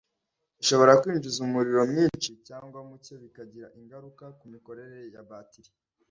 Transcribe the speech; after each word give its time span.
ishobora 0.61 0.99
kwinjiza 1.01 1.39
umuriro 1.47 1.81
mwinshi 1.91 2.31
cyangwa 2.47 2.77
muke 2.89 3.13
bikagira 3.23 3.67
ingaruka 3.79 4.25
ku 4.37 4.45
mikorere 4.53 4.97
ya 5.13 5.23
batiri 5.29 5.71